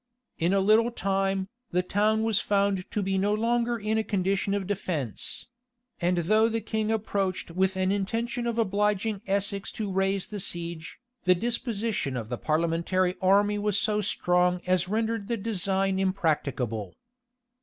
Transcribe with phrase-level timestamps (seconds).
[0.39, 4.55] In a little time, the town was found to be no longer in a condition
[4.55, 5.45] of defence;
[5.99, 10.97] and though the king approached with an intention of obliging Essex to raise the siege,
[11.25, 16.95] the disposition of the parliamentary army was so strong as rendered the design impracticable.